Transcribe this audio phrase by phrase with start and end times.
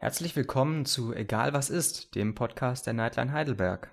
[0.00, 3.90] Herzlich willkommen zu Egal was ist, dem Podcast der Nightline Heidelberg.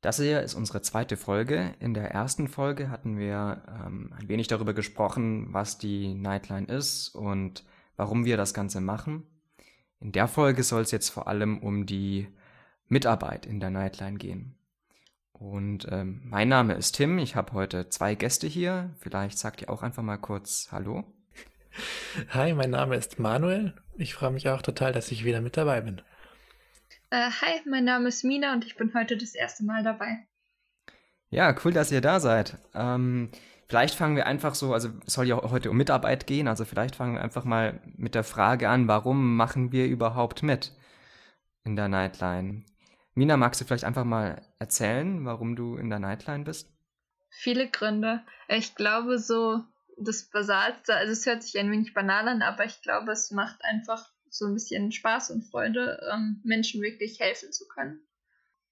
[0.00, 1.74] Das hier ist unsere zweite Folge.
[1.80, 7.10] In der ersten Folge hatten wir ähm, ein wenig darüber gesprochen, was die Nightline ist
[7.10, 7.62] und
[7.96, 9.26] warum wir das Ganze machen.
[9.98, 12.28] In der Folge soll es jetzt vor allem um die
[12.88, 14.56] Mitarbeit in der Nightline gehen.
[15.34, 17.18] Und ähm, mein Name ist Tim.
[17.18, 18.94] Ich habe heute zwei Gäste hier.
[18.98, 21.04] Vielleicht sagt ihr auch einfach mal kurz Hallo.
[22.30, 23.74] Hi, mein Name ist Manuel.
[24.00, 26.00] Ich freue mich auch total, dass ich wieder mit dabei bin.
[27.12, 30.26] Uh, hi, mein Name ist Mina und ich bin heute das erste Mal dabei.
[31.28, 32.56] Ja, cool, dass ihr da seid.
[32.72, 33.30] Ähm,
[33.68, 36.96] vielleicht fangen wir einfach so, also es soll ja heute um Mitarbeit gehen, also vielleicht
[36.96, 40.72] fangen wir einfach mal mit der Frage an, warum machen wir überhaupt mit
[41.64, 42.64] in der Nightline?
[43.14, 46.72] Mina, magst du vielleicht einfach mal erzählen, warum du in der Nightline bist?
[47.28, 48.22] Viele Gründe.
[48.48, 49.60] Ich glaube, so
[49.98, 53.64] das Basalste, also es hört sich ein wenig banal an, aber ich glaube, es macht
[53.64, 58.00] einfach so ein bisschen Spaß und Freude, ähm, Menschen wirklich helfen zu können.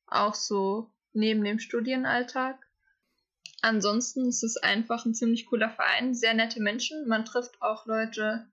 [0.06, 2.56] Auch so neben dem Studienalltag.
[3.60, 7.08] Ansonsten ist es einfach ein ziemlich cooler Verein, sehr nette Menschen.
[7.08, 8.46] Man trifft auch Leute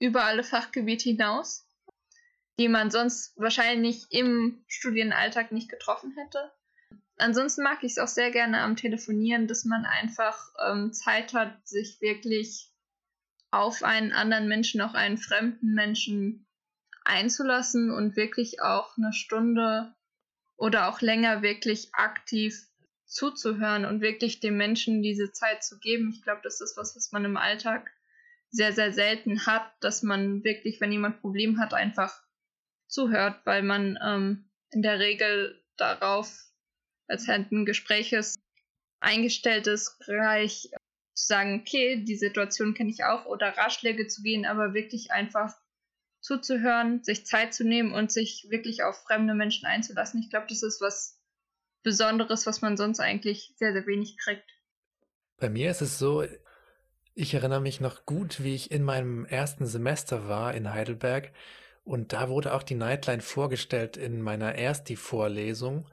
[0.00, 1.68] über alle Fachgebiete hinaus,
[2.58, 6.50] die man sonst wahrscheinlich im Studienalltag nicht getroffen hätte.
[7.20, 11.66] Ansonsten mag ich es auch sehr gerne am Telefonieren, dass man einfach ähm, Zeit hat,
[11.66, 12.70] sich wirklich
[13.50, 16.46] auf einen anderen Menschen, auch einen fremden Menschen
[17.04, 19.94] einzulassen und wirklich auch eine Stunde
[20.56, 22.66] oder auch länger wirklich aktiv
[23.06, 26.10] zuzuhören und wirklich dem Menschen diese Zeit zu geben.
[26.14, 27.90] Ich glaube, das ist was, was man im Alltag
[28.50, 32.22] sehr, sehr selten hat, dass man wirklich, wenn jemand ein Problem hat, einfach
[32.86, 36.49] zuhört, weil man ähm, in der Regel darauf
[37.10, 38.38] als halt ein ist,
[39.00, 40.70] eingestellt ist, gleich
[41.14, 45.54] zu sagen, okay, die Situation kenne ich auch oder Ratschläge zu gehen, aber wirklich einfach
[46.20, 50.20] zuzuhören, sich Zeit zu nehmen und sich wirklich auf fremde Menschen einzulassen.
[50.22, 51.18] Ich glaube, das ist was
[51.82, 54.48] Besonderes, was man sonst eigentlich sehr, sehr wenig kriegt.
[55.38, 56.24] Bei mir ist es so,
[57.14, 61.32] ich erinnere mich noch gut, wie ich in meinem ersten Semester war in Heidelberg
[61.84, 65.88] und da wurde auch die Nightline vorgestellt in meiner Ersti-Vorlesung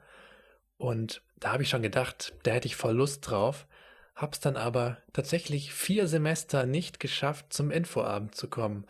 [0.78, 3.66] und da habe ich schon gedacht, da hätte ich voll Lust drauf,
[4.14, 8.86] hab's dann aber tatsächlich vier Semester nicht geschafft, zum Infoabend zu kommen.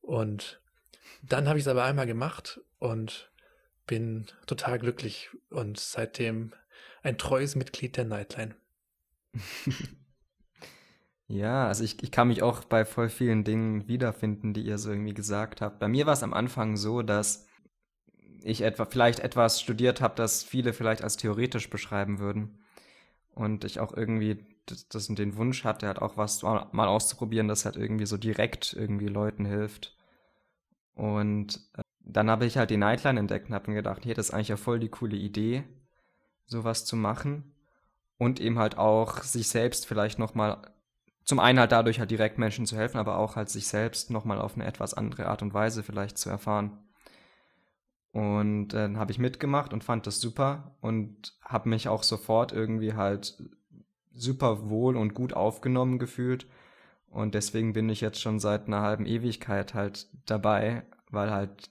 [0.00, 0.60] Und
[1.22, 3.30] dann habe ich es aber einmal gemacht und
[3.86, 6.52] bin total glücklich und seitdem
[7.02, 8.54] ein treues Mitglied der Nightline.
[11.26, 14.90] ja, also ich, ich kann mich auch bei voll vielen Dingen wiederfinden, die ihr so
[14.90, 15.78] irgendwie gesagt habt.
[15.78, 17.46] Bei mir war es am Anfang so, dass
[18.44, 22.58] ich etwa vielleicht etwas studiert habe, das viele vielleicht als theoretisch beschreiben würden.
[23.34, 27.64] Und ich auch irgendwie das, das den Wunsch hatte, halt auch was mal auszuprobieren, das
[27.64, 29.96] halt irgendwie so direkt irgendwie Leuten hilft.
[30.94, 34.28] Und äh, dann habe ich halt die Nightline entdeckt und habe mir gedacht, hey, das
[34.28, 35.64] ist eigentlich ja voll die coole Idee,
[36.46, 37.54] sowas zu machen.
[38.18, 40.62] Und eben halt auch sich selbst vielleicht nochmal,
[41.24, 44.40] zum einen halt dadurch halt direkt Menschen zu helfen, aber auch halt sich selbst nochmal
[44.40, 46.78] auf eine etwas andere Art und Weise vielleicht zu erfahren.
[48.12, 52.92] Und dann habe ich mitgemacht und fand das super und habe mich auch sofort irgendwie
[52.92, 53.42] halt
[54.14, 56.46] super wohl und gut aufgenommen gefühlt.
[57.08, 61.70] Und deswegen bin ich jetzt schon seit einer halben Ewigkeit halt dabei, weil halt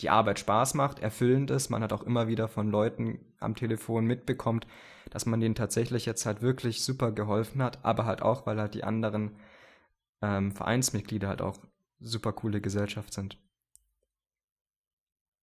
[0.00, 1.70] die Arbeit Spaß macht, erfüllend ist.
[1.70, 4.66] Man hat auch immer wieder von Leuten am Telefon mitbekommt,
[5.10, 8.74] dass man denen tatsächlich jetzt halt wirklich super geholfen hat, aber halt auch, weil halt
[8.74, 9.36] die anderen
[10.22, 11.58] ähm, Vereinsmitglieder halt auch
[12.00, 13.38] super coole Gesellschaft sind.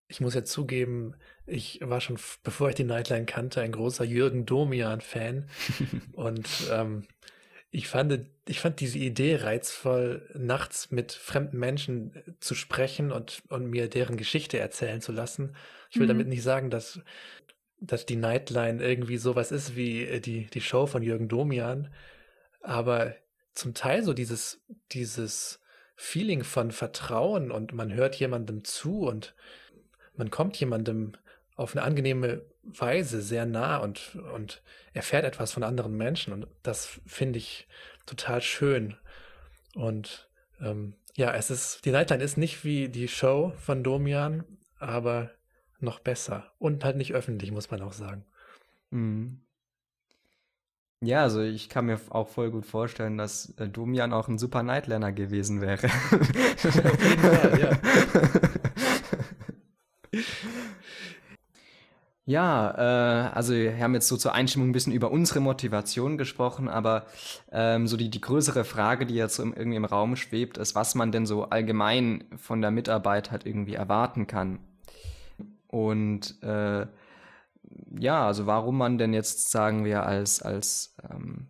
[0.08, 4.46] Ich muss jetzt zugeben, ich war schon, bevor ich die Nightline kannte, ein großer Jürgen
[4.46, 5.50] Domian-Fan.
[6.14, 7.04] und ähm,
[7.70, 13.44] ich fand, ich fand diese Idee reizvoll, nachts mit fremden Menschen äh, zu sprechen und,
[13.50, 15.56] und mir deren Geschichte erzählen zu lassen.
[15.90, 16.12] Ich will mhm.
[16.12, 17.00] damit nicht sagen, dass,
[17.80, 21.94] dass die Nightline irgendwie sowas ist wie äh, die, die Show von Jürgen Domian.
[22.62, 23.16] Aber
[23.54, 25.60] zum Teil so dieses, dieses
[25.96, 29.36] Feeling von Vertrauen und man hört jemandem zu und
[30.18, 31.14] man kommt jemandem
[31.56, 34.62] auf eine angenehme Weise sehr nah und, und
[34.94, 36.34] erfährt etwas von anderen Menschen.
[36.34, 37.68] Und das finde ich
[38.06, 38.96] total schön.
[39.76, 40.30] Und
[40.62, 44.44] ähm, ja, es ist, die Nightline ist nicht wie die Show von Domian,
[44.80, 45.32] aber
[45.80, 46.52] noch besser.
[46.60, 48.26] Und halt nicht öffentlich, muss man auch sagen.
[48.92, 49.42] Mhm.
[51.00, 54.64] Ja, also ich kann mir auch voll gut vorstellen, dass äh, Domian auch ein super
[54.64, 55.86] Nightliner gewesen wäre.
[55.86, 57.80] Auf jeden Fall, ja.
[62.28, 66.68] Ja, äh, also wir haben jetzt so zur Einstimmung ein bisschen über unsere Motivation gesprochen,
[66.68, 67.06] aber
[67.54, 71.14] ähm, so die, die größere Frage, die jetzt irgendwie im Raum schwebt, ist, was man
[71.14, 74.60] denn so allgemein von der Mitarbeit halt irgendwie erwarten kann.
[75.68, 76.88] Und äh,
[77.98, 81.48] ja, also warum man denn jetzt, sagen wir, als, als ähm,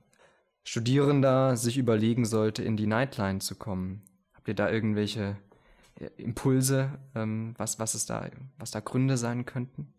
[0.63, 4.03] Studierender sich überlegen sollte, in die Nightline zu kommen.
[4.35, 5.37] Habt ihr da irgendwelche
[5.99, 9.95] äh, Impulse, ähm, was, was, es da, was da Gründe sein könnten?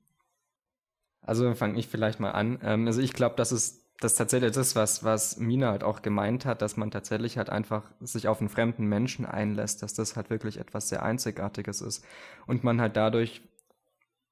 [1.29, 2.59] Also fange ich vielleicht mal an.
[2.63, 6.47] Ähm, also ich glaube, das ist das tatsächlich das, was, was Mina halt auch gemeint
[6.47, 10.31] hat, dass man tatsächlich halt einfach sich auf einen fremden Menschen einlässt, dass das halt
[10.31, 12.03] wirklich etwas sehr Einzigartiges ist.
[12.47, 13.43] Und man halt dadurch,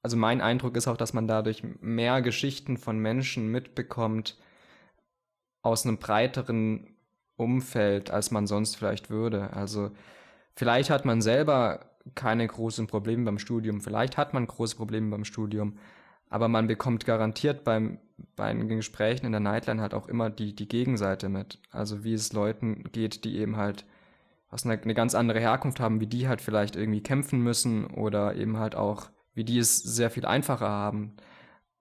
[0.02, 4.38] also mein Eindruck ist auch, dass man dadurch mehr Geschichten von Menschen mitbekommt
[5.60, 6.96] aus einem breiteren
[7.36, 9.52] Umfeld, als man sonst vielleicht würde.
[9.52, 9.90] Also
[10.54, 15.26] vielleicht hat man selber keine großen Probleme beim Studium, vielleicht hat man große Probleme beim
[15.26, 15.78] Studium,
[16.28, 17.98] aber man bekommt garantiert beim,
[18.34, 21.60] bei den Gesprächen in der Nightline halt auch immer die, die Gegenseite mit.
[21.70, 23.84] Also wie es Leuten geht, die eben halt
[24.48, 28.34] aus einer eine ganz andere Herkunft haben, wie die halt vielleicht irgendwie kämpfen müssen oder
[28.36, 31.16] eben halt auch, wie die es sehr viel einfacher haben.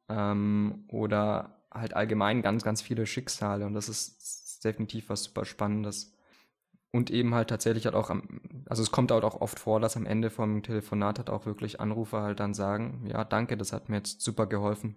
[0.10, 6.15] Ähm, oder halt allgemein ganz, ganz viele Schicksale und das ist definitiv was super Spannendes.
[6.96, 8.40] Und eben halt tatsächlich halt auch am,
[8.70, 11.82] also es kommt halt auch oft vor, dass am Ende vom Telefonat halt auch wirklich
[11.82, 14.96] Anrufer halt dann sagen, ja, danke, das hat mir jetzt super geholfen.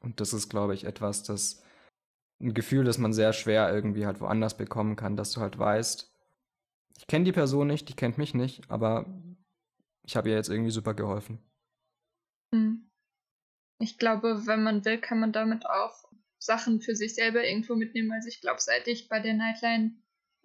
[0.00, 1.64] Und das ist, glaube ich, etwas, das
[2.40, 6.14] ein Gefühl, das man sehr schwer irgendwie halt woanders bekommen kann, dass du halt weißt,
[6.98, 9.04] ich kenne die Person nicht, die kennt mich nicht, aber
[10.04, 11.40] ich habe ihr jetzt irgendwie super geholfen.
[12.54, 12.88] Hm.
[13.80, 16.04] Ich glaube, wenn man will, kann man damit auch
[16.38, 18.12] Sachen für sich selber irgendwo mitnehmen.
[18.12, 19.96] Also ich glaube, seit ich bei der Nightline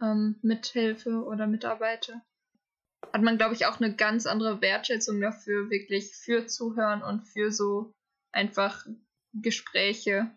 [0.04, 2.22] ähm, mithilfe oder mitarbeite,
[3.12, 7.52] hat man, glaube ich, auch eine ganz andere Wertschätzung dafür, wirklich für Zuhören und für
[7.52, 7.94] so
[8.32, 8.86] einfach
[9.34, 10.32] Gespräche,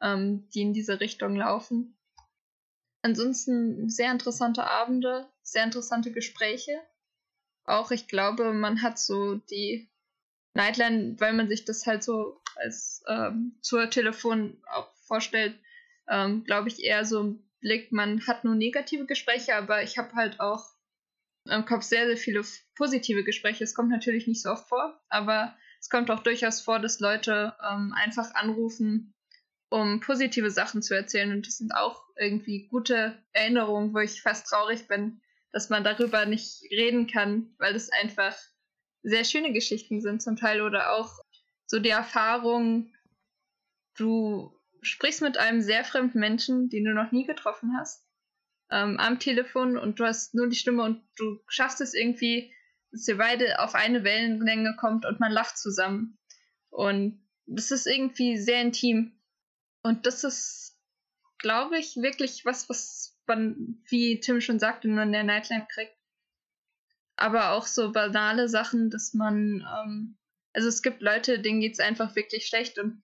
[0.00, 1.96] ähm, die in diese Richtung laufen.
[3.02, 6.80] Ansonsten sehr interessante Abende, sehr interessante Gespräche.
[7.64, 9.90] Auch ich glaube, man hat so die
[10.54, 15.58] Nightline, weil man sich das halt so als ähm, zur Telefon auch vorstellt,
[16.08, 20.14] ähm, glaube ich eher so ein Blick, man hat nur negative Gespräche, aber ich habe
[20.14, 20.64] halt auch
[21.48, 22.42] im Kopf sehr, sehr viele
[22.76, 23.64] positive Gespräche.
[23.64, 27.54] Es kommt natürlich nicht so oft vor, aber es kommt auch durchaus vor, dass Leute
[27.68, 29.14] ähm, einfach anrufen,
[29.70, 31.32] um positive Sachen zu erzählen.
[31.32, 35.20] Und das sind auch irgendwie gute Erinnerungen, wo ich fast traurig bin,
[35.50, 38.36] dass man darüber nicht reden kann, weil es einfach
[39.02, 41.18] sehr schöne Geschichten sind zum Teil oder auch
[41.66, 42.92] so die Erfahrung,
[43.96, 48.04] du sprichst mit einem sehr fremden Menschen, den du noch nie getroffen hast,
[48.70, 52.52] ähm, am Telefon und du hast nur die Stimme und du schaffst es irgendwie,
[52.90, 56.18] dass ihr beide auf eine Wellenlänge kommt und man lacht zusammen.
[56.70, 59.12] Und das ist irgendwie sehr intim.
[59.82, 60.78] Und das ist,
[61.38, 65.96] glaube ich, wirklich was, was man, wie Tim schon sagte, nur in der Nightline kriegt.
[67.16, 70.18] Aber auch so banale Sachen, dass man, ähm,
[70.52, 73.02] also es gibt Leute, denen geht es einfach wirklich schlecht und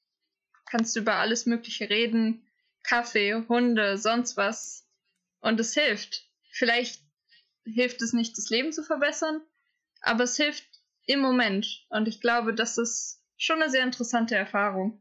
[0.70, 2.47] kannst über alles Mögliche reden.
[2.82, 4.87] Kaffee, Hunde, sonst was.
[5.41, 6.26] Und es hilft.
[6.50, 7.03] Vielleicht
[7.65, 9.43] hilft es nicht, das Leben zu verbessern,
[10.00, 10.65] aber es hilft
[11.06, 11.87] im Moment.
[11.91, 15.00] Und ich glaube, das ist schon eine sehr interessante Erfahrung.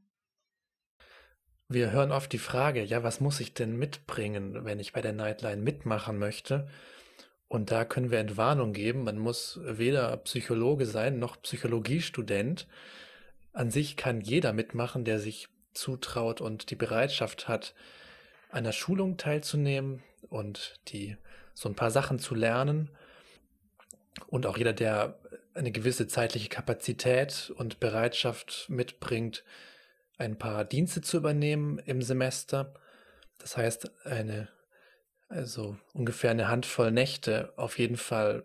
[1.69, 5.11] Wir hören oft die Frage, ja, was muss ich denn mitbringen, wenn ich bei der
[5.11, 6.69] Nightline mitmachen möchte?
[7.49, 9.03] Und da können wir Entwarnung geben.
[9.03, 12.67] Man muss weder Psychologe sein noch Psychologiestudent.
[13.53, 17.73] An sich kann jeder mitmachen, der sich zutraut und die Bereitschaft hat,
[18.49, 21.17] an der Schulung teilzunehmen und die
[21.53, 22.89] so ein paar Sachen zu lernen.
[24.27, 25.19] Und auch jeder, der
[25.53, 29.43] eine gewisse zeitliche Kapazität und Bereitschaft mitbringt,
[30.17, 32.73] ein paar Dienste zu übernehmen im Semester.
[33.39, 34.49] Das heißt, eine,
[35.29, 38.43] also ungefähr eine Handvoll Nächte auf jeden Fall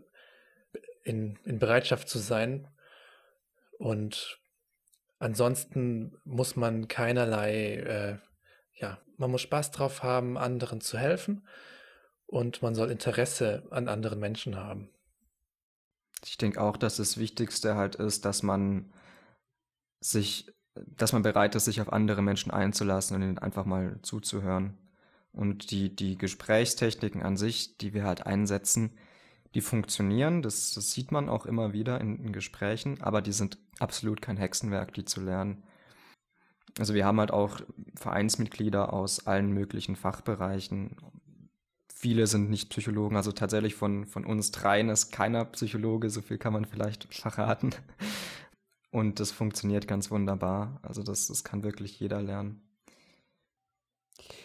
[1.05, 2.69] in, in Bereitschaft zu sein
[3.79, 4.39] und
[5.23, 8.19] Ansonsten muss man keinerlei, äh,
[8.75, 11.47] ja, man muss Spaß drauf haben, anderen zu helfen
[12.26, 14.88] und man soll Interesse an anderen Menschen haben.
[16.26, 18.93] Ich denke auch, dass das Wichtigste halt ist, dass man
[20.00, 24.76] sich, dass man bereit ist, sich auf andere Menschen einzulassen und ihnen einfach mal zuzuhören.
[25.31, 28.99] Und die, die Gesprächstechniken an sich, die wir halt einsetzen,
[29.54, 33.59] die funktionieren, das, das sieht man auch immer wieder in, in Gesprächen, aber die sind
[33.78, 35.62] absolut kein Hexenwerk, die zu lernen.
[36.78, 37.61] Also wir haben halt auch
[37.94, 40.97] Vereinsmitglieder aus allen möglichen Fachbereichen.
[41.94, 46.38] Viele sind nicht Psychologen, also tatsächlich von, von uns dreien ist keiner Psychologe, so viel
[46.38, 47.75] kann man vielleicht verraten.
[48.90, 50.78] Und das funktioniert ganz wunderbar.
[50.82, 52.62] Also das, das kann wirklich jeder lernen.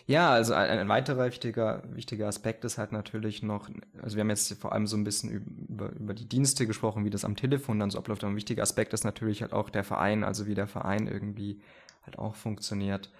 [0.05, 3.69] Ja, also ein, ein, weiterer wichtiger, wichtiger Aspekt ist halt natürlich noch,
[4.01, 7.09] also wir haben jetzt vor allem so ein bisschen über, über die Dienste gesprochen, wie
[7.09, 8.23] das am Telefon dann so abläuft.
[8.23, 11.61] Aber ein wichtiger Aspekt ist natürlich halt auch der Verein, also wie der Verein irgendwie
[12.05, 13.11] halt auch funktioniert.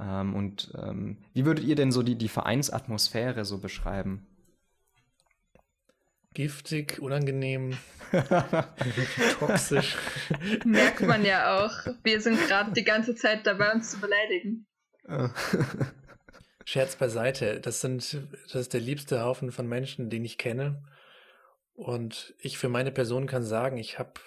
[0.00, 4.26] Ähm, und ähm, wie würdet ihr denn so die, die Vereinsatmosphäre so beschreiben?
[6.34, 7.76] Giftig, unangenehm,
[9.38, 9.96] toxisch.
[10.64, 11.70] Merkt man ja auch.
[12.02, 14.66] Wir sind gerade die ganze Zeit dabei, uns zu beleidigen.
[16.64, 17.60] Scherz beiseite.
[17.60, 20.82] Das sind, das ist der liebste Haufen von Menschen, den ich kenne.
[21.74, 24.20] Und ich für meine Person kann sagen, ich habe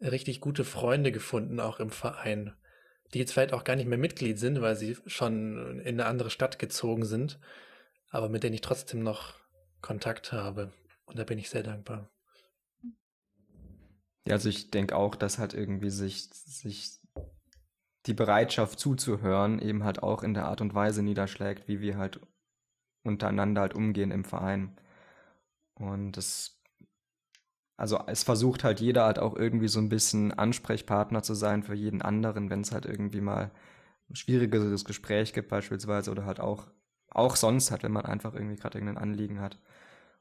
[0.00, 2.54] richtig gute Freunde gefunden, auch im Verein,
[3.12, 6.30] die jetzt vielleicht auch gar nicht mehr Mitglied sind, weil sie schon in eine andere
[6.30, 7.40] Stadt gezogen sind,
[8.10, 9.34] aber mit denen ich trotzdem noch
[9.80, 10.72] Kontakt habe.
[11.06, 12.10] Und da bin ich sehr dankbar.
[14.26, 16.98] Ja, also ich denke auch, dass halt irgendwie sich, sich
[18.06, 22.20] die Bereitschaft zuzuhören eben halt auch in der Art und Weise niederschlägt, wie wir halt
[23.02, 24.76] untereinander halt umgehen im Verein.
[25.74, 26.62] Und es,
[27.76, 31.74] also es versucht halt jeder halt auch irgendwie so ein bisschen Ansprechpartner zu sein für
[31.74, 33.50] jeden anderen, wenn es halt irgendwie mal
[34.10, 36.66] ein schwierigeres Gespräch gibt beispielsweise oder halt auch,
[37.10, 39.58] auch sonst halt, wenn man einfach irgendwie gerade irgendein Anliegen hat.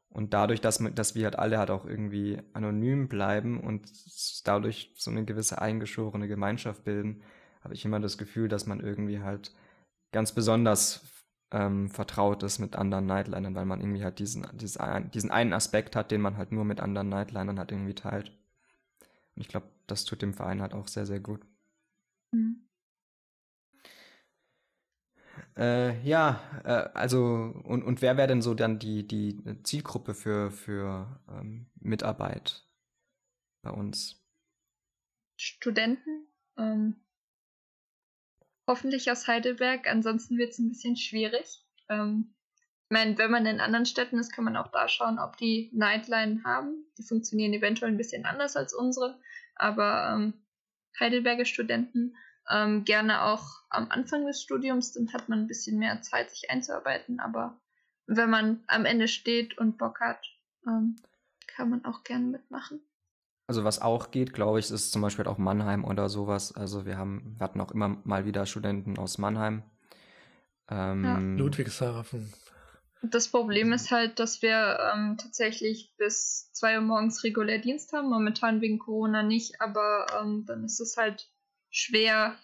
[0.09, 3.91] Und dadurch, dass, dass wir halt alle halt auch irgendwie anonym bleiben und
[4.45, 7.21] dadurch so eine gewisse eingeschworene Gemeinschaft bilden,
[7.61, 9.53] habe ich immer das Gefühl, dass man irgendwie halt
[10.11, 11.01] ganz besonders
[11.51, 15.95] ähm, vertraut ist mit anderen Nightlinern, weil man irgendwie halt diesen, diesen, diesen einen Aspekt
[15.95, 18.29] hat, den man halt nur mit anderen Nightlinern halt irgendwie teilt.
[19.35, 21.45] Und ich glaube, das tut dem Verein halt auch sehr, sehr gut.
[22.31, 22.67] Mhm.
[25.55, 30.51] Äh, ja, äh, also und, und wer wäre denn so dann die, die Zielgruppe für,
[30.51, 32.67] für ähm, Mitarbeit
[33.63, 34.23] bei uns?
[35.39, 36.95] Studenten, ähm,
[38.67, 41.63] hoffentlich aus Heidelberg, ansonsten wird es ein bisschen schwierig.
[41.89, 42.33] Ähm,
[42.89, 45.69] ich meine, wenn man in anderen Städten ist, kann man auch da schauen, ob die
[45.73, 46.85] Nightline haben.
[46.97, 49.19] Die funktionieren eventuell ein bisschen anders als unsere,
[49.55, 50.33] aber ähm,
[50.99, 52.15] Heidelberger Studenten
[52.49, 56.49] ähm, gerne auch am Anfang des Studiums, dann hat man ein bisschen mehr Zeit, sich
[56.49, 57.19] einzuarbeiten.
[57.19, 57.59] Aber
[58.05, 60.25] wenn man am Ende steht und Bock hat,
[60.65, 60.95] ähm,
[61.47, 62.81] kann man auch gerne mitmachen.
[63.47, 66.53] Also was auch geht, glaube ich, ist zum Beispiel auch Mannheim oder sowas.
[66.53, 69.63] Also wir haben, wir hatten auch immer mal wieder Studenten aus Mannheim.
[70.69, 71.17] Ähm, ja.
[71.17, 72.33] Ludwigshafen.
[73.03, 78.09] Das Problem ist halt, dass wir ähm, tatsächlich bis 2 Uhr morgens regulär Dienst haben.
[78.09, 81.29] Momentan wegen Corona nicht, aber ähm, dann ist es halt
[81.69, 82.35] schwer,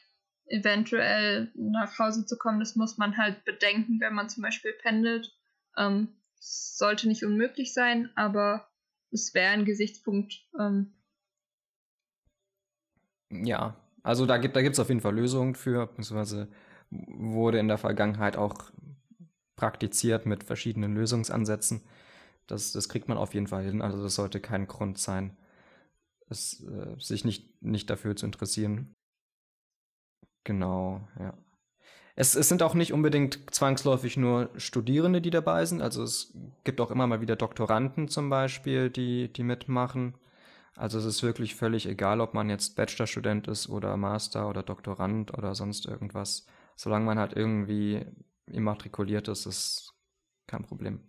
[0.45, 2.59] eventuell nach Hause zu kommen.
[2.59, 5.35] Das muss man halt bedenken, wenn man zum Beispiel pendelt.
[5.77, 8.69] Ähm, sollte nicht unmöglich sein, aber
[9.13, 10.45] es wäre ein Gesichtspunkt.
[10.59, 10.93] Ähm.
[13.31, 16.49] Ja, also da gibt es da auf jeden Fall Lösungen für, beziehungsweise
[16.89, 18.71] wurde in der Vergangenheit auch
[19.55, 21.83] praktiziert mit verschiedenen Lösungsansätzen.
[22.47, 23.81] Das, das kriegt man auf jeden Fall hin.
[23.81, 25.37] Also das sollte kein Grund sein,
[26.29, 28.93] es, äh, sich nicht, nicht dafür zu interessieren.
[30.43, 31.33] Genau, ja.
[32.15, 35.81] Es, es sind auch nicht unbedingt zwangsläufig nur Studierende, die dabei sind.
[35.81, 40.15] Also es gibt auch immer mal wieder Doktoranden zum Beispiel, die, die mitmachen.
[40.75, 45.35] Also es ist wirklich völlig egal, ob man jetzt Bachelorstudent ist oder Master oder Doktorand
[45.35, 46.45] oder sonst irgendwas.
[46.75, 48.05] Solange man halt irgendwie
[48.47, 49.93] immatrikuliert ist, ist
[50.47, 50.99] kein Problem.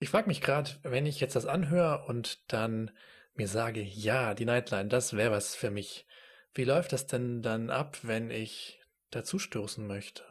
[0.00, 2.90] Ich frage mich gerade, wenn ich jetzt das anhöre und dann
[3.34, 6.06] mir sage, ja, die Nightline, das wäre was für mich.
[6.54, 8.80] Wie läuft das denn dann ab, wenn ich
[9.10, 10.22] dazustoßen möchte?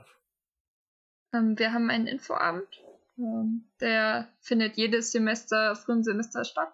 [1.33, 2.67] Ähm, wir haben einen Infoabend.
[3.17, 6.73] Ähm, der findet jedes Semester, frühen Semester statt.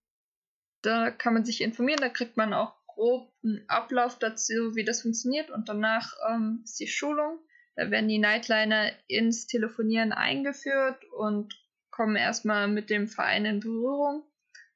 [0.81, 5.01] Da kann man sich informieren, da kriegt man auch grob einen Ablauf dazu, wie das
[5.01, 5.49] funktioniert.
[5.49, 7.39] Und danach ähm, ist die Schulung.
[7.75, 11.53] Da werden die Nightliner ins Telefonieren eingeführt und
[11.91, 14.23] kommen erstmal mit dem Verein in Berührung.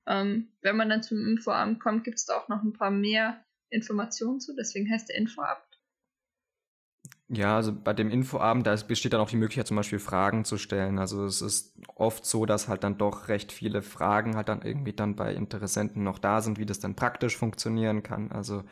[0.07, 3.43] Ähm, wenn man dann zum Infoabend kommt, gibt es da auch noch ein paar mehr
[3.71, 5.71] Informationen zu, deswegen heißt der Infoabend.
[7.33, 10.57] Ja, also bei dem Infoabend, da besteht dann auch die Möglichkeit, zum Beispiel Fragen zu
[10.57, 10.99] stellen.
[10.99, 14.91] Also es ist oft so, dass halt dann doch recht viele Fragen halt dann irgendwie
[14.91, 18.31] dann bei Interessenten noch da sind, wie das dann praktisch funktionieren kann.
[18.33, 18.63] Also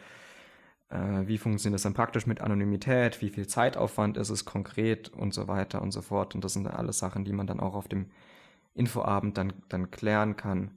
[0.89, 5.34] äh, wie funktioniert das dann praktisch mit Anonymität, wie viel Zeitaufwand ist es konkret und
[5.34, 6.36] so weiter und so fort.
[6.36, 8.12] Und das sind dann alles Sachen, die man dann auch auf dem
[8.75, 10.72] Infoabend dann, dann klären kann.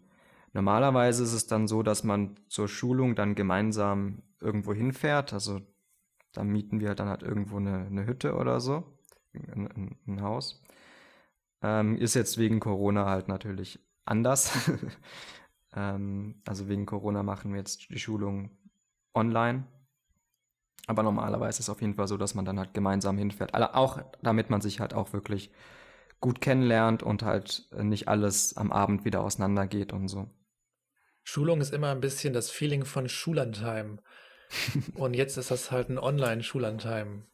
[0.53, 5.33] Normalerweise ist es dann so, dass man zur Schulung dann gemeinsam irgendwo hinfährt.
[5.33, 5.61] Also
[6.33, 8.85] da mieten wir dann halt irgendwo eine, eine Hütte oder so,
[9.35, 10.63] ein, ein, Haus.
[11.63, 14.71] Ähm, ist jetzt wegen Corona halt natürlich anders.
[15.75, 18.51] Ähm, also wegen Corona machen wir jetzt die Schulung
[19.15, 19.65] online.
[20.87, 23.55] Aber normalerweise ist es auf jeden Fall so, dass man dann halt gemeinsam hinfährt.
[23.55, 25.51] Auch damit man sich halt auch wirklich
[26.21, 30.29] gut kennenlernt und halt nicht alles am Abend wieder auseinandergeht und so.
[31.25, 34.01] Schulung ist immer ein bisschen das Feeling von Schullandheim.
[34.95, 37.27] und jetzt ist das halt ein Online-Schullandheim.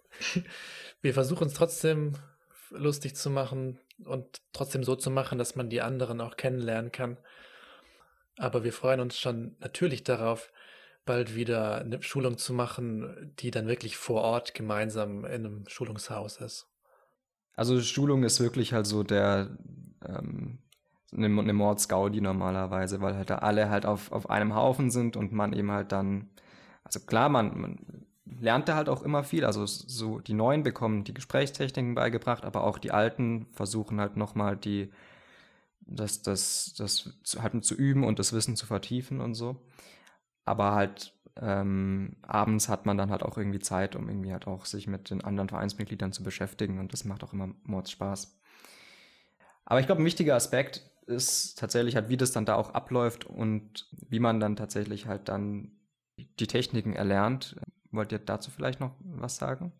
[1.01, 2.15] Wir versuchen es trotzdem
[2.71, 7.17] lustig zu machen und trotzdem so zu machen, dass man die anderen auch kennenlernen kann.
[8.37, 10.53] Aber wir freuen uns schon natürlich darauf,
[11.05, 16.37] bald wieder eine Schulung zu machen, die dann wirklich vor Ort gemeinsam in einem Schulungshaus
[16.37, 16.69] ist.
[17.55, 19.57] Also Schulung ist wirklich halt so der
[20.07, 20.59] ähm,
[21.13, 25.33] eine, eine Mordsgaudi normalerweise, weil halt da alle halt auf, auf einem Haufen sind und
[25.33, 26.29] man eben halt dann,
[26.85, 27.79] also klar, man, man
[28.25, 29.45] lernt da halt auch immer viel.
[29.45, 34.57] Also so die Neuen bekommen die Gesprächstechniken beigebracht, aber auch die Alten versuchen halt nochmal
[34.57, 34.91] die,
[35.81, 37.11] das, das, das
[37.41, 39.57] halt zu üben und das Wissen zu vertiefen und so.
[40.45, 44.65] Aber halt ähm, abends hat man dann halt auch irgendwie Zeit, um irgendwie halt auch
[44.65, 48.39] sich mit den anderen Vereinsmitgliedern zu beschäftigen und das macht auch immer Mords Spaß.
[49.65, 53.25] Aber ich glaube, ein wichtiger Aspekt ist tatsächlich halt, wie das dann da auch abläuft
[53.25, 55.73] und wie man dann tatsächlich halt dann
[56.39, 57.57] die Techniken erlernt.
[57.91, 59.73] Wollt ihr dazu vielleicht noch was sagen?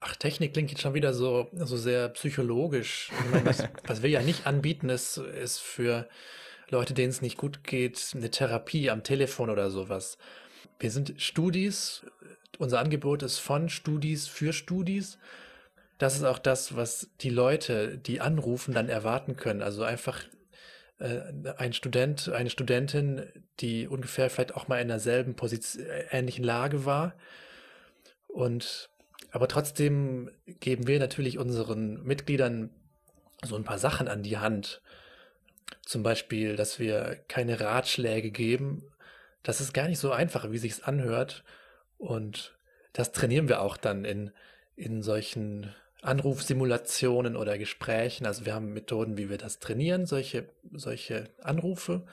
[0.00, 3.10] Ach, Technik klingt jetzt schon wieder so, so sehr psychologisch.
[3.30, 6.08] Meine, was, was, wir ja nicht anbieten, ist, ist für
[6.68, 10.18] Leute, denen es nicht gut geht, eine Therapie am Telefon oder sowas.
[10.78, 12.06] Wir sind Studis.
[12.58, 15.18] Unser Angebot ist von Studis für Studis.
[15.98, 19.62] Das ist auch das, was die Leute, die anrufen, dann erwarten können.
[19.62, 20.24] Also einfach
[21.00, 23.26] ein Student, eine Studentin,
[23.60, 27.14] die ungefähr vielleicht auch mal in derselben Position, äh, ähnlichen Lage war.
[28.28, 28.90] Und
[29.32, 32.70] aber trotzdem geben wir natürlich unseren Mitgliedern
[33.44, 34.82] so ein paar Sachen an die Hand.
[35.86, 38.92] Zum Beispiel, dass wir keine Ratschläge geben.
[39.42, 41.44] Das ist gar nicht so einfach, wie sich's anhört.
[41.96, 42.56] Und
[42.92, 44.32] das trainieren wir auch dann in,
[44.76, 48.26] in solchen Anrufsimulationen oder Gesprächen.
[48.26, 52.06] Also wir haben Methoden, wie wir das trainieren, solche, solche Anrufe,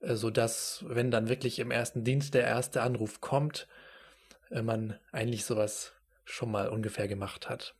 [0.00, 3.68] äh, sodass, wenn dann wirklich im ersten Dienst der erste Anruf kommt,
[4.50, 5.92] äh, man eigentlich sowas
[6.24, 7.74] schon mal ungefähr gemacht hat.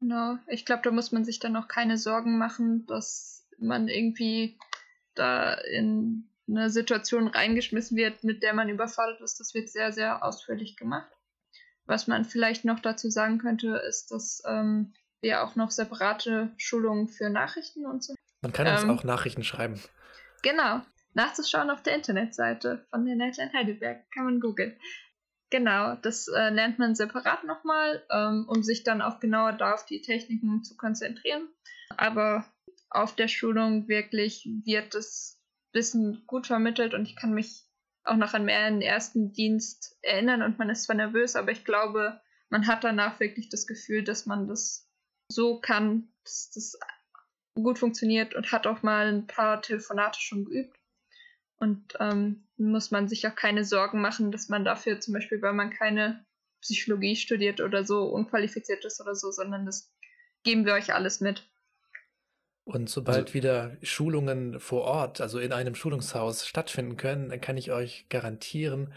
[0.00, 4.58] Genau, ich glaube, da muss man sich dann auch keine Sorgen machen, dass man irgendwie
[5.14, 9.40] da in eine Situation reingeschmissen wird, mit der man überfordert ist.
[9.40, 11.10] Das wird sehr, sehr ausführlich gemacht.
[11.88, 17.08] Was man vielleicht noch dazu sagen könnte, ist, dass ähm, wir auch noch separate Schulungen
[17.08, 18.14] für Nachrichten und so.
[18.42, 19.80] Man kann uns ähm, auch Nachrichten schreiben.
[20.42, 20.82] Genau.
[21.14, 24.04] Nachzuschauen auf der Internetseite von der Nightline Heidelberg.
[24.12, 24.78] Kann man googeln.
[25.50, 29.86] Genau, das äh, lernt man separat nochmal, ähm, um sich dann auch genauer da auf
[29.86, 31.48] die Techniken zu konzentrieren.
[31.96, 32.44] Aber
[32.90, 35.40] auf der Schulung wirklich wird das
[35.72, 37.64] Wissen gut vermittelt und ich kann mich
[38.08, 42.20] auch noch an meinen ersten Dienst erinnern und man ist zwar nervös, aber ich glaube,
[42.50, 44.88] man hat danach wirklich das Gefühl, dass man das
[45.30, 46.78] so kann, dass das
[47.54, 50.78] gut funktioniert und hat auch mal ein paar Telefonate schon geübt.
[51.60, 55.54] Und ähm, muss man sich auch keine Sorgen machen, dass man dafür zum Beispiel, weil
[55.54, 56.24] man keine
[56.60, 59.92] Psychologie studiert oder so, unqualifiziert ist oder so, sondern das
[60.44, 61.48] geben wir euch alles mit.
[62.68, 67.56] Und sobald also, wieder Schulungen vor Ort, also in einem Schulungshaus stattfinden können, dann kann
[67.56, 68.92] ich euch garantieren,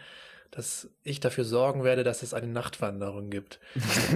[0.52, 3.62] dass ich dafür sorgen werde, dass es eine Nachtwanderung gibt.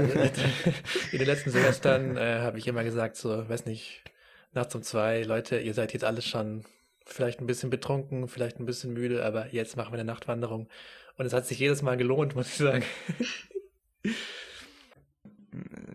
[1.14, 4.04] in den letzten Semestern äh, habe ich immer gesagt, so, weiß nicht,
[4.52, 6.66] nachts um zwei, Leute, ihr seid jetzt alles schon
[7.06, 10.68] vielleicht ein bisschen betrunken, vielleicht ein bisschen müde, aber jetzt machen wir eine Nachtwanderung.
[11.16, 12.84] Und es hat sich jedes Mal gelohnt, muss ich sagen.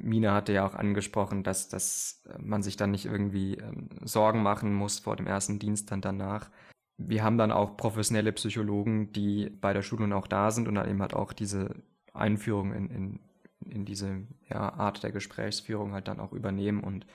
[0.02, 4.74] Mina hatte ja auch angesprochen, dass, dass man sich dann nicht irgendwie ähm, Sorgen machen
[4.74, 6.50] muss vor dem ersten Dienst dann danach.
[6.96, 10.88] Wir haben dann auch professionelle Psychologen, die bei der Schulung auch da sind und dann
[10.88, 11.74] eben halt auch diese
[12.12, 13.20] Einführung in, in,
[13.64, 17.06] in diese ja, Art der Gesprächsführung halt dann auch übernehmen und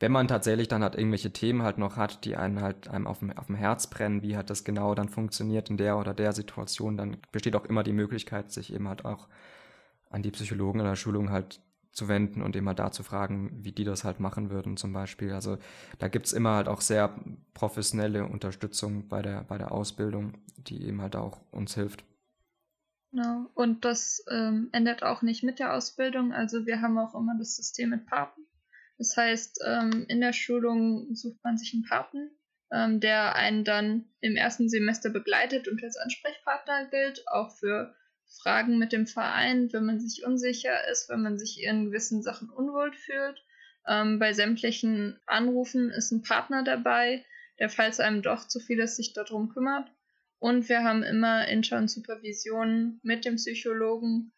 [0.00, 3.18] wenn man tatsächlich dann halt irgendwelche Themen halt noch hat, die einen halt einem auf
[3.18, 6.32] dem, auf dem Herz brennen, wie hat das genau dann funktioniert in der oder der
[6.32, 9.28] Situation, dann besteht auch immer die Möglichkeit, sich eben halt auch
[10.08, 13.72] an die Psychologen in der Schulung halt zu wenden und immer da zu fragen, wie
[13.72, 15.32] die das halt machen würden zum Beispiel.
[15.32, 15.58] Also
[15.98, 17.18] da gibt's immer halt auch sehr
[17.54, 22.04] professionelle Unterstützung bei der, bei der Ausbildung, die eben halt auch uns hilft.
[23.10, 26.32] Genau, und das ähm, endet auch nicht mit der Ausbildung.
[26.32, 28.42] Also wir haben auch immer das System mit Paten.
[28.98, 32.30] Das heißt, ähm, in der Schulung sucht man sich einen Paten,
[32.70, 37.94] ähm, der einen dann im ersten Semester begleitet und als Ansprechpartner gilt, auch für
[38.28, 42.50] Fragen mit dem Verein, wenn man sich unsicher ist, wenn man sich in gewissen Sachen
[42.50, 43.44] unwohl fühlt.
[43.86, 47.24] Ähm, bei sämtlichen Anrufen ist ein Partner dabei,
[47.58, 49.90] der falls einem doch zu viel ist, sich darum kümmert.
[50.38, 54.32] Und wir haben immer intern Supervision mit dem Psychologen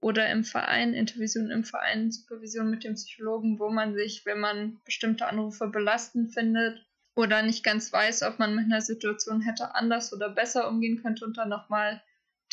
[0.00, 4.80] oder im Verein, Intervision im Verein, Supervision mit dem Psychologen, wo man sich, wenn man
[4.84, 10.12] bestimmte Anrufe belastend findet oder nicht ganz weiß, ob man mit einer Situation hätte anders
[10.12, 12.02] oder besser umgehen könnte und dann nochmal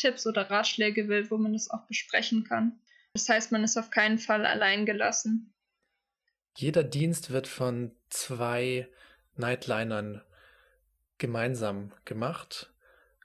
[0.00, 2.80] Tipps oder Ratschläge will, wo man das auch besprechen kann.
[3.14, 5.52] Das heißt, man ist auf keinen Fall allein gelassen.
[6.56, 8.88] Jeder Dienst wird von zwei
[9.36, 10.22] Nightlinern
[11.18, 12.72] gemeinsam gemacht,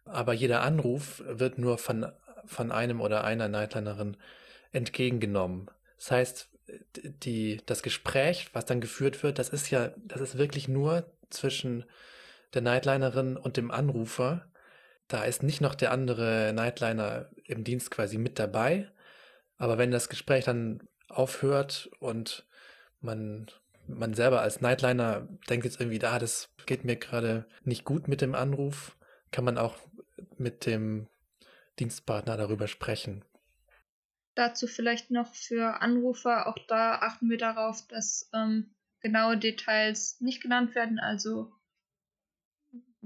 [0.05, 2.11] aber jeder Anruf wird nur von,
[2.45, 4.17] von einem oder einer Nightlinerin
[4.71, 5.71] entgegengenommen.
[5.97, 6.49] Das heißt,
[7.23, 11.85] die, das Gespräch, was dann geführt wird, das ist ja, das ist wirklich nur zwischen
[12.53, 14.47] der Nightlinerin und dem Anrufer.
[15.07, 18.91] Da ist nicht noch der andere Nightliner im Dienst quasi mit dabei.
[19.57, 22.45] Aber wenn das Gespräch dann aufhört und
[23.01, 23.47] man,
[23.87, 28.07] man selber als Nightliner denkt jetzt irgendwie, da, ah, das geht mir gerade nicht gut
[28.07, 28.97] mit dem Anruf,
[29.31, 29.77] kann man auch
[30.37, 31.07] mit dem
[31.79, 33.23] Dienstpartner darüber sprechen.
[34.33, 40.41] Dazu vielleicht noch für Anrufer, auch da achten wir darauf, dass ähm, genaue Details nicht
[40.41, 40.99] genannt werden.
[40.99, 41.53] Also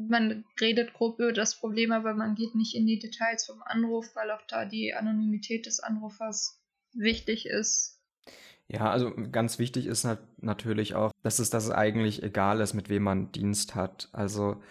[0.08, 4.16] man redet grob über das Problem, aber man geht nicht in die Details vom Anruf,
[4.16, 6.62] weil auch da die Anonymität des Anrufers
[6.94, 8.00] wichtig ist.
[8.68, 12.76] Ja, also ganz wichtig ist halt natürlich auch, dass es, dass es eigentlich egal ist,
[12.76, 14.10] mit wem man Dienst hat.
[14.12, 14.62] Also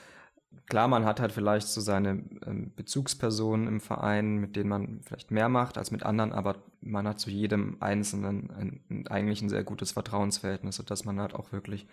[0.67, 5.33] klar, man hat halt vielleicht so seine ähm, Bezugspersonen im Verein, mit denen man vielleicht
[5.33, 9.49] mehr macht als mit anderen, aber man hat zu jedem Einzelnen ein, ein, eigentlich ein
[9.49, 11.89] sehr gutes Vertrauensverhältnis, sodass man halt auch wirklich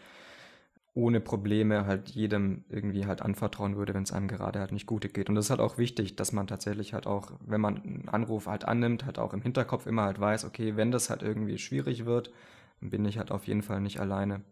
[0.96, 5.14] ohne Probleme halt jedem irgendwie halt anvertrauen würde, wenn es einem gerade halt nicht gut
[5.14, 5.28] geht.
[5.28, 8.48] Und das ist halt auch wichtig, dass man tatsächlich halt auch, wenn man einen Anruf
[8.48, 12.06] halt annimmt, halt auch im Hinterkopf immer halt weiß, okay, wenn das halt irgendwie schwierig
[12.06, 12.32] wird,
[12.80, 14.46] dann bin ich halt auf jeden Fall nicht alleine.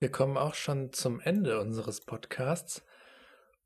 [0.00, 2.84] Wir kommen auch schon zum Ende unseres Podcasts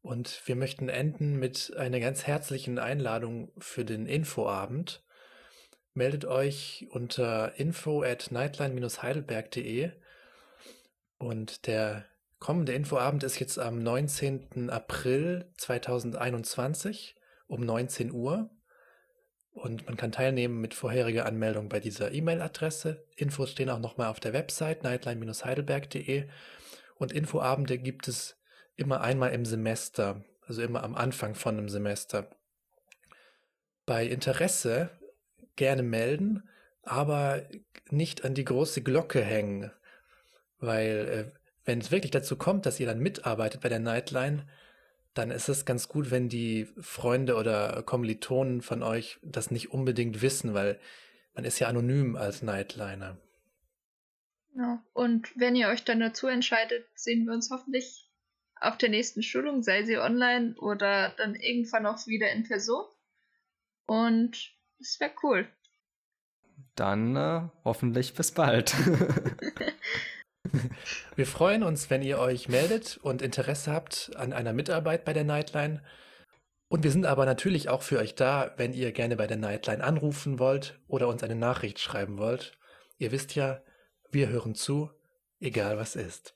[0.02, 5.02] und wir möchten enden mit einer ganz herzlichen Einladung für den Infoabend.
[5.94, 9.90] Meldet euch unter info at nightline-heidelberg.de
[11.24, 12.04] und der
[12.38, 14.68] kommende Infoabend ist jetzt am 19.
[14.68, 18.50] April 2021 um 19 Uhr.
[19.52, 23.06] Und man kann teilnehmen mit vorheriger Anmeldung bei dieser E-Mail-Adresse.
[23.16, 26.28] Infos stehen auch nochmal auf der Website nightline-heidelberg.de.
[26.96, 28.37] Und Infoabende gibt es
[28.76, 32.28] immer einmal im Semester, also immer am Anfang von einem Semester.
[33.87, 34.90] Bei Interesse
[35.56, 36.48] gerne melden,
[36.82, 37.42] aber
[37.88, 39.70] nicht an die große Glocke hängen.
[40.64, 44.46] Weil äh, wenn es wirklich dazu kommt, dass ihr dann mitarbeitet bei der Nightline,
[45.14, 50.22] dann ist es ganz gut, wenn die Freunde oder Kommilitonen von euch das nicht unbedingt
[50.22, 50.79] wissen, weil
[51.35, 53.16] man ist ja anonym als Nightliner.
[54.57, 58.09] Ja, und wenn ihr euch dann dazu entscheidet, sehen wir uns hoffentlich
[58.61, 62.85] auf der nächsten Schulung, sei sie online oder dann irgendwann auch wieder in Person.
[63.87, 65.48] Und es wäre cool.
[66.77, 68.74] Dann äh, hoffentlich bis bald.
[71.16, 75.24] Wir freuen uns, wenn ihr euch meldet und Interesse habt an einer Mitarbeit bei der
[75.24, 75.83] Nightline.
[76.68, 79.85] Und wir sind aber natürlich auch für euch da, wenn ihr gerne bei der Nightline
[79.85, 82.59] anrufen wollt oder uns eine Nachricht schreiben wollt.
[82.98, 83.62] Ihr wisst ja,
[84.11, 84.90] wir hören zu,
[85.40, 86.35] egal was ist.